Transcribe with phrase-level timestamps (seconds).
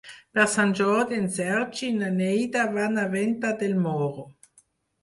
[0.37, 4.29] Per Sant Jordi en Sergi i na Neida van a Venta del Moro.